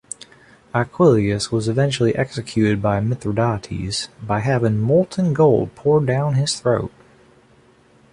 Aquillius 0.73 1.51
was 1.51 1.69
eventually 1.69 2.15
executed 2.15 2.81
by 2.81 2.99
Mithradates 2.99 4.07
by 4.23 4.39
having 4.39 4.79
molten 4.79 5.31
gold 5.31 5.75
poured 5.75 6.07
down 6.07 6.33
his 6.33 6.59
throat. 6.59 6.91